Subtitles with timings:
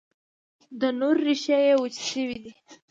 [0.79, 2.51] د نور، ریښې یې وچي شوي دي